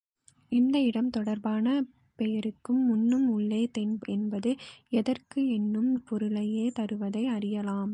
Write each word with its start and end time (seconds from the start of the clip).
எந்த 0.51 0.77
இடம் 0.81 1.09
தொடர்பான 1.09 1.65
பெயருக்கு 2.15 2.73
முன்னும் 2.79 3.27
உள்ள 3.29 3.65
தென் 3.71 3.99
என்பது 4.07 4.51
தெற்கு 5.01 5.41
என்னும் 5.49 5.91
பொருளையே 6.03 6.65
தருவதை 6.79 7.23
அறியலாம். 7.27 7.89